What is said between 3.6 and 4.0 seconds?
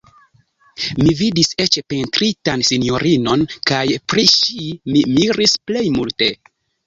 kaj